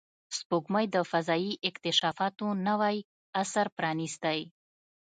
سپوږمۍ 0.37 0.85
د 0.95 0.97
فضایي 1.11 1.53
اکتشافاتو 1.69 2.45
نوی 2.67 2.97
عصر 3.41 3.67
پرانستی 3.77 4.39